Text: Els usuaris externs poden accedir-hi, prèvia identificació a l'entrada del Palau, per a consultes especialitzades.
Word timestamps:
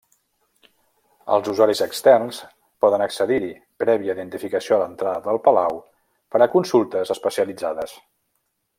Els 1.35 1.49
usuaris 1.51 1.81
externs 1.85 2.39
poden 2.87 3.05
accedir-hi, 3.07 3.51
prèvia 3.85 4.17
identificació 4.19 4.79
a 4.79 4.83
l'entrada 4.83 5.25
del 5.31 5.43
Palau, 5.49 5.81
per 6.35 6.45
a 6.49 6.53
consultes 6.59 7.17
especialitzades. 7.19 7.99